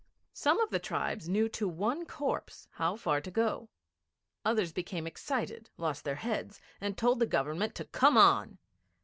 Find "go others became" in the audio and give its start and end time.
3.29-5.05